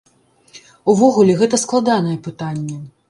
[0.93, 2.81] Увогуле, гэта складанае пытанне.